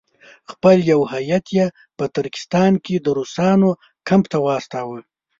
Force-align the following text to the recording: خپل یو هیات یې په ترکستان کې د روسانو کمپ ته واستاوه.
خپل 0.51 0.77
یو 0.91 1.01
هیات 1.13 1.45
یې 1.57 1.65
په 1.97 2.05
ترکستان 2.15 2.71
کې 2.85 2.95
د 2.99 3.07
روسانو 3.17 3.69
کمپ 4.07 4.25
ته 4.31 4.37
واستاوه. 4.45 4.99